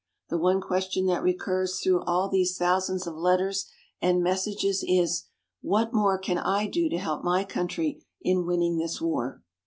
[0.29, 3.67] The one question that recurs through all these thousands of letters
[4.01, 5.25] and messages is
[5.61, 9.43] "What more can I do to help my country in winning this war"?